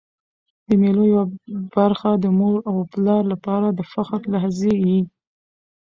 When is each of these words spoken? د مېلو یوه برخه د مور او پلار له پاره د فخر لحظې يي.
د 0.67 0.69
مېلو 0.81 1.03
یوه 1.11 1.25
برخه 1.75 2.09
د 2.23 2.25
مور 2.37 2.57
او 2.69 2.75
پلار 2.91 3.21
له 3.31 3.37
پاره 3.45 3.69
د 3.73 3.79
فخر 3.91 4.19
لحظې 4.33 4.73
يي. 4.85 4.99